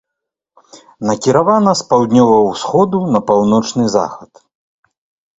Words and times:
Накіравана 1.09 1.71
з 1.81 1.85
паўднёвага 1.91 2.39
ўсходу 2.47 2.97
на 3.17 3.21
паўночны 3.33 3.85
захад. 3.97 4.31